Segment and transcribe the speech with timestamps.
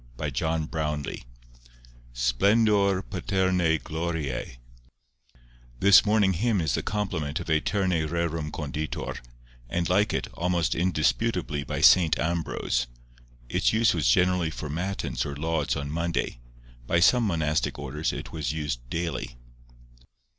[0.17, 1.23] Thursday Morning
[2.11, 4.57] SPLENDOR PATERNÆ GLORIÆ
[5.79, 9.17] This morning hymn is the complement of Æterne rerum Conditor,
[9.69, 12.17] and, like it, almost indisputably by St.
[12.17, 12.87] Ambrose.
[13.47, 16.39] Its use was generally for Matins or Lauds on Monday;
[16.87, 19.37] by some monastic orders it was used daily.